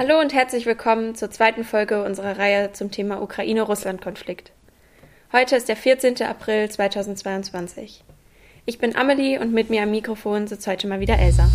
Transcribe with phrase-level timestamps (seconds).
[0.00, 4.50] Hallo und herzlich willkommen zur zweiten Folge unserer Reihe zum Thema Ukraine-Russland-Konflikt.
[5.30, 6.22] Heute ist der 14.
[6.22, 8.02] April 2022.
[8.64, 11.50] Ich bin Amelie und mit mir am Mikrofon sitzt heute mal wieder Elsa.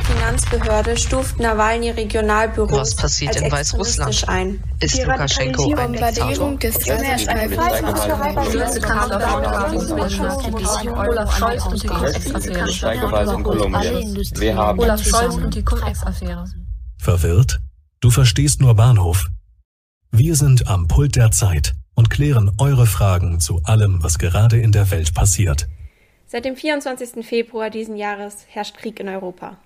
[0.00, 4.28] Finanzbehörde stuft Nawalny Regionalbüros Was passiert in Weißrussland?
[4.28, 4.62] ein.
[4.80, 6.58] Ist Lukaschenko ein Diktator?
[6.58, 6.90] des die
[11.86, 13.34] Cum-Ex-Affäre.
[13.34, 14.16] in Kolumbien.
[14.36, 16.44] Wir haben Olaf Scholz und die Cum-Ex-Affäre.
[16.98, 17.60] Verwirrt?
[18.00, 19.28] Du verstehst nur Bahnhof?
[20.10, 24.72] Wir sind am Pult der Zeit und klären eure Fragen zu allem, was gerade in
[24.72, 25.68] der Welt passiert.
[26.26, 27.24] Seit dem 24.
[27.26, 29.56] Februar diesen Jahres herrscht Krieg in Europa.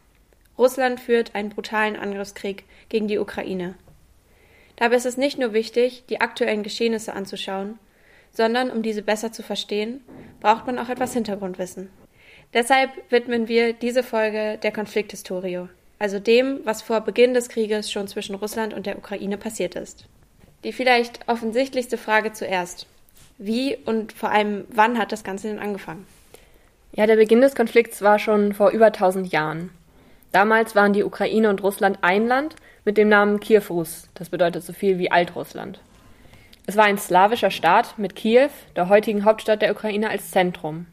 [0.58, 3.74] Russland führt einen brutalen Angriffskrieg gegen die Ukraine.
[4.76, 7.78] Dabei ist es nicht nur wichtig, die aktuellen Geschehnisse anzuschauen,
[8.32, 10.00] sondern um diese besser zu verstehen,
[10.40, 11.90] braucht man auch etwas Hintergrundwissen.
[12.52, 18.08] Deshalb widmen wir diese Folge der Konflikthistorie, also dem, was vor Beginn des Krieges schon
[18.08, 20.04] zwischen Russland und der Ukraine passiert ist.
[20.64, 22.86] Die vielleicht offensichtlichste Frage zuerst.
[23.38, 26.06] Wie und vor allem wann hat das Ganze denn angefangen?
[26.92, 29.70] Ja, der Beginn des Konflikts war schon vor über 1000 Jahren.
[30.32, 34.72] Damals waren die Ukraine und Russland ein Land mit dem Namen Kiew-Rus, das bedeutet so
[34.72, 35.80] viel wie Altrussland.
[36.66, 40.86] Es war ein slawischer Staat mit Kiew, der heutigen Hauptstadt der Ukraine, als Zentrum.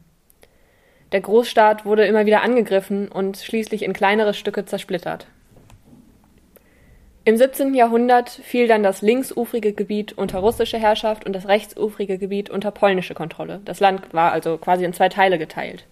[1.11, 5.27] Der Großstaat wurde immer wieder angegriffen und schließlich in kleinere Stücke zersplittert.
[7.25, 7.73] Im 17.
[7.73, 13.13] Jahrhundert fiel dann das linksufrige Gebiet unter russische Herrschaft und das rechtsufrige Gebiet unter polnische
[13.13, 13.61] Kontrolle.
[13.63, 15.85] Das Land war also quasi in zwei Teile geteilt.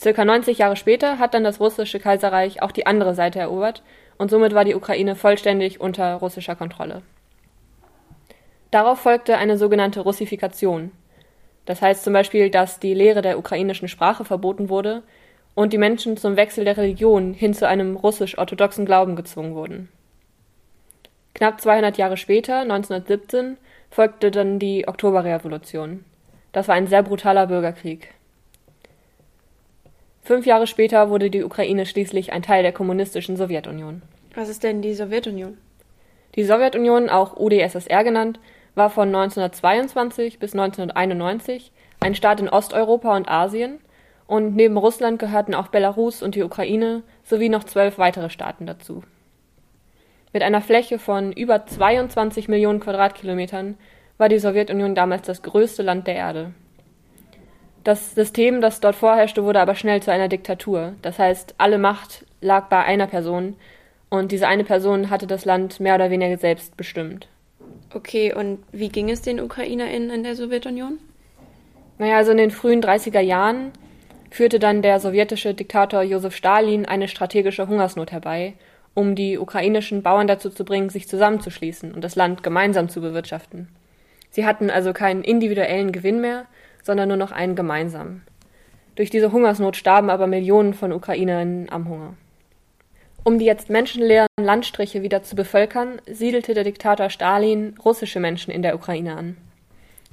[0.00, 3.82] Circa 90 Jahre später hat dann das russische Kaiserreich auch die andere Seite erobert
[4.18, 7.02] und somit war die Ukraine vollständig unter russischer Kontrolle.
[8.70, 10.90] Darauf folgte eine sogenannte Russifikation.
[11.64, 15.02] Das heißt zum Beispiel, dass die Lehre der ukrainischen Sprache verboten wurde
[15.54, 19.88] und die Menschen zum Wechsel der Religion hin zu einem russisch-orthodoxen Glauben gezwungen wurden.
[21.34, 23.58] Knapp 200 Jahre später, 1917,
[23.90, 26.04] folgte dann die Oktoberrevolution.
[26.52, 28.14] Das war ein sehr brutaler Bürgerkrieg.
[30.24, 34.00] Fünf Jahre später wurde die Ukraine schließlich ein Teil der kommunistischen Sowjetunion.
[34.34, 35.58] Was ist denn die Sowjetunion?
[36.34, 38.40] Die Sowjetunion, auch UdSSR genannt,
[38.74, 43.80] war von 1922 bis 1991 ein Staat in Osteuropa und Asien
[44.26, 49.02] und neben Russland gehörten auch Belarus und die Ukraine sowie noch zwölf weitere Staaten dazu.
[50.32, 53.76] Mit einer Fläche von über 22 Millionen Quadratkilometern
[54.16, 56.54] war die Sowjetunion damals das größte Land der Erde.
[57.84, 60.94] Das System, das dort vorherrschte, wurde aber schnell zu einer Diktatur.
[61.02, 63.56] Das heißt, alle Macht lag bei einer Person
[64.08, 67.28] und diese eine Person hatte das Land mehr oder weniger selbst bestimmt.
[67.92, 70.98] Okay, und wie ging es den UkrainerInnen in der Sowjetunion?
[71.98, 73.72] Naja, also in den frühen 30er Jahren
[74.30, 78.54] führte dann der sowjetische Diktator Josef Stalin eine strategische Hungersnot herbei,
[78.94, 83.68] um die ukrainischen Bauern dazu zu bringen, sich zusammenzuschließen und das Land gemeinsam zu bewirtschaften.
[84.30, 86.46] Sie hatten also keinen individuellen Gewinn mehr,
[86.84, 88.22] sondern nur noch einen gemeinsamen.
[88.94, 92.14] Durch diese Hungersnot starben aber Millionen von Ukrainerinnen am Hunger.
[93.24, 98.62] Um die jetzt menschenleeren Landstriche wieder zu bevölkern, siedelte der Diktator Stalin russische Menschen in
[98.62, 99.36] der Ukraine an.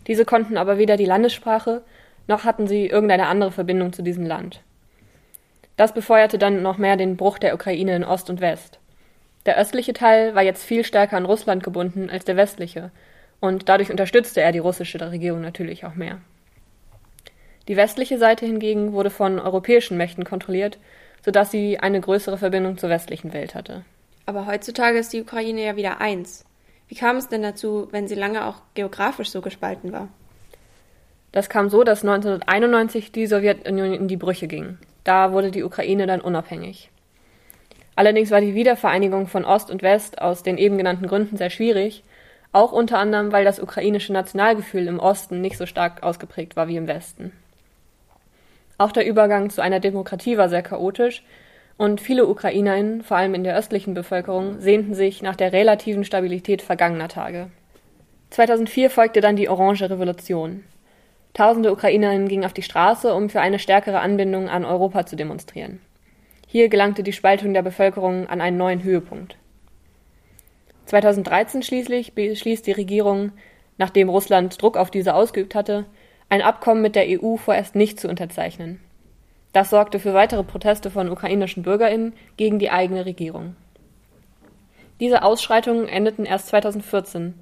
[0.07, 1.83] Diese konnten aber weder die Landessprache
[2.27, 4.61] noch hatten sie irgendeine andere Verbindung zu diesem Land.
[5.75, 8.79] Das befeuerte dann noch mehr den Bruch der Ukraine in Ost und West.
[9.45, 12.91] Der östliche Teil war jetzt viel stärker an Russland gebunden als der westliche,
[13.39, 16.19] und dadurch unterstützte er die russische Regierung natürlich auch mehr.
[17.67, 20.77] Die westliche Seite hingegen wurde von europäischen Mächten kontrolliert,
[21.23, 23.85] sodass sie eine größere Verbindung zur westlichen Welt hatte.
[24.25, 26.45] Aber heutzutage ist die Ukraine ja wieder eins.
[26.87, 30.09] Wie kam es denn dazu, wenn sie lange auch geografisch so gespalten war?
[31.31, 34.77] Das kam so, dass 1991 die Sowjetunion in die Brüche ging.
[35.03, 36.89] Da wurde die Ukraine dann unabhängig.
[37.95, 42.03] Allerdings war die Wiedervereinigung von Ost und West aus den eben genannten Gründen sehr schwierig,
[42.51, 46.75] auch unter anderem, weil das ukrainische Nationalgefühl im Osten nicht so stark ausgeprägt war wie
[46.75, 47.31] im Westen.
[48.81, 51.21] Auch der Übergang zu einer Demokratie war sehr chaotisch
[51.77, 56.63] und viele Ukrainerinnen, vor allem in der östlichen Bevölkerung, sehnten sich nach der relativen Stabilität
[56.63, 57.51] vergangener Tage.
[58.31, 60.63] 2004 folgte dann die Orange Revolution.
[61.35, 65.79] Tausende Ukrainerinnen gingen auf die Straße, um für eine stärkere Anbindung an Europa zu demonstrieren.
[66.47, 69.35] Hier gelangte die Spaltung der Bevölkerung an einen neuen Höhepunkt.
[70.87, 73.31] 2013 schließlich beschließt die Regierung,
[73.77, 75.85] nachdem Russland Druck auf diese ausgeübt hatte,
[76.31, 78.79] ein Abkommen mit der EU vorerst nicht zu unterzeichnen.
[79.51, 83.57] Das sorgte für weitere Proteste von ukrainischen Bürgerinnen gegen die eigene Regierung.
[85.01, 87.33] Diese Ausschreitungen endeten erst 2014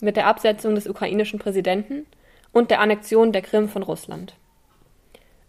[0.00, 2.06] mit der Absetzung des ukrainischen Präsidenten
[2.52, 4.34] und der Annexion der Krim von Russland.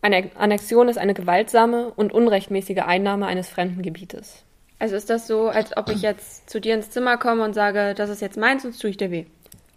[0.02, 4.44] Eine Annexion ist eine gewaltsame und unrechtmäßige Einnahme eines fremden Gebietes.
[4.80, 7.94] Also ist das so, als ob ich jetzt zu dir ins Zimmer komme und sage,
[7.96, 9.26] das ist jetzt meins, sonst tue ich dir weh.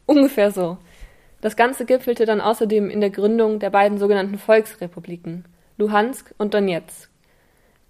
[0.07, 0.79] Ungefähr so.
[1.41, 5.45] Das Ganze gipfelte dann außerdem in der Gründung der beiden sogenannten Volksrepubliken,
[5.79, 7.11] Luhansk und Donetsk.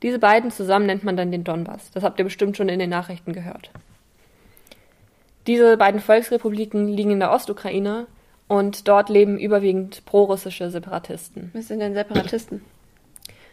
[0.03, 1.91] Diese beiden zusammen nennt man dann den Donbass.
[1.91, 3.71] Das habt ihr bestimmt schon in den Nachrichten gehört.
[5.47, 8.07] Diese beiden Volksrepubliken liegen in der Ostukraine
[8.47, 11.51] und dort leben überwiegend prorussische Separatisten.
[11.53, 12.63] Was sind denn Separatisten?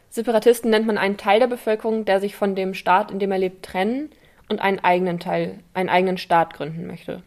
[0.10, 3.40] Separatisten nennt man einen Teil der Bevölkerung, der sich von dem Staat, in dem er
[3.40, 4.10] lebt, trennen
[4.50, 7.24] und einen eigenen Teil, einen eigenen Staat gründen möchte.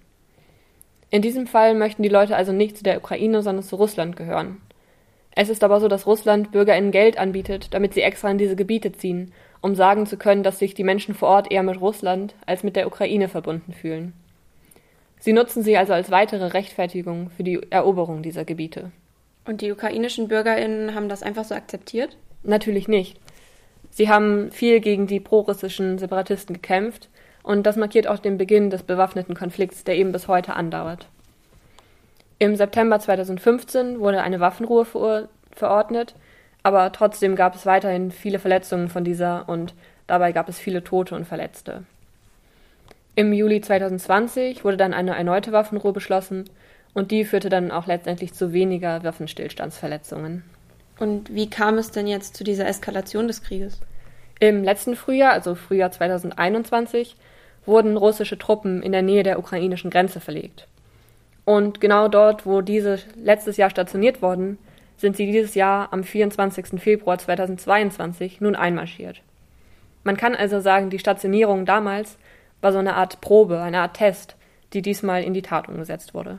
[1.11, 4.61] In diesem Fall möchten die Leute also nicht zu der Ukraine, sondern zu Russland gehören.
[5.35, 8.93] Es ist aber so, dass Russland BürgerInnen Geld anbietet, damit sie extra in diese Gebiete
[8.93, 12.63] ziehen, um sagen zu können, dass sich die Menschen vor Ort eher mit Russland als
[12.63, 14.13] mit der Ukraine verbunden fühlen.
[15.19, 18.91] Sie nutzen sie also als weitere Rechtfertigung für die Eroberung dieser Gebiete.
[19.45, 22.17] Und die ukrainischen BürgerInnen haben das einfach so akzeptiert?
[22.43, 23.19] Natürlich nicht.
[23.91, 27.10] Sie haben viel gegen die prorussischen Separatisten gekämpft
[27.43, 31.07] und das markiert auch den Beginn des bewaffneten Konflikts, der eben bis heute andauert.
[32.39, 34.87] Im September 2015 wurde eine Waffenruhe
[35.53, 36.15] verordnet,
[36.63, 39.75] aber trotzdem gab es weiterhin viele Verletzungen von dieser und
[40.07, 41.85] dabei gab es viele Tote und Verletzte.
[43.15, 46.45] Im Juli 2020 wurde dann eine erneute Waffenruhe beschlossen
[46.95, 50.45] und die führte dann auch letztendlich zu weniger Waffenstillstandsverletzungen.
[50.99, 53.81] Und wie kam es denn jetzt zu dieser Eskalation des Krieges?
[54.41, 57.17] Im letzten Frühjahr, also Frühjahr 2021,
[57.67, 60.67] wurden russische Truppen in der Nähe der ukrainischen Grenze verlegt.
[61.45, 64.59] Und genau dort, wo diese letztes Jahr stationiert wurden,
[64.97, 66.81] sind sie dieses Jahr am 24.
[66.81, 69.21] Februar 2022 nun einmarschiert.
[70.05, 72.17] Man kann also sagen, die Stationierung damals
[72.63, 74.37] war so eine Art Probe, eine Art Test,
[74.73, 76.39] die diesmal in die Tat umgesetzt wurde.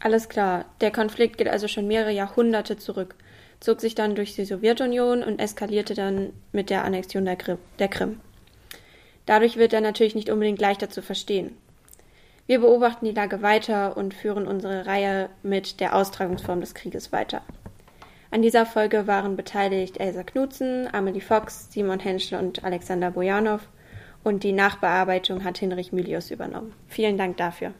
[0.00, 0.64] Alles klar.
[0.80, 3.14] Der Konflikt geht also schon mehrere Jahrhunderte zurück,
[3.62, 7.58] zog sich dann durch die Sowjetunion und eskalierte dann mit der Annexion der, Krim.
[7.78, 8.20] Der Krim.
[9.24, 11.56] Dadurch wird er natürlich nicht unbedingt leichter zu verstehen.
[12.46, 17.42] Wir beobachten die Lage weiter und führen unsere Reihe mit der Austragungsform des Krieges weiter.
[18.32, 23.60] An dieser Folge waren beteiligt Elsa Knutzen, Amelie Fox, Simon Henschel und Alexander Bojanow
[24.24, 26.74] und die Nachbearbeitung hat Hinrich Mylius übernommen.
[26.88, 27.74] Vielen Dank dafür.